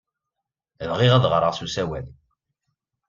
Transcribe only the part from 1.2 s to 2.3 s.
ɣreɣ s usawal.